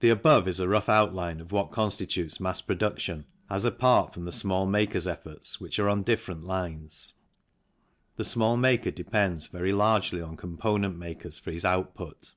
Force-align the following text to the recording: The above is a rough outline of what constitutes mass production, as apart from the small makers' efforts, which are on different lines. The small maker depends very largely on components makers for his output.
The 0.00 0.08
above 0.08 0.48
is 0.48 0.58
a 0.58 0.66
rough 0.66 0.88
outline 0.88 1.40
of 1.40 1.52
what 1.52 1.70
constitutes 1.70 2.40
mass 2.40 2.60
production, 2.60 3.26
as 3.48 3.64
apart 3.64 4.12
from 4.12 4.24
the 4.24 4.32
small 4.32 4.66
makers' 4.66 5.06
efforts, 5.06 5.60
which 5.60 5.78
are 5.78 5.88
on 5.88 6.02
different 6.02 6.42
lines. 6.42 7.14
The 8.16 8.24
small 8.24 8.56
maker 8.56 8.90
depends 8.90 9.46
very 9.46 9.70
largely 9.72 10.20
on 10.20 10.36
components 10.36 10.98
makers 10.98 11.38
for 11.38 11.52
his 11.52 11.64
output. 11.64 12.32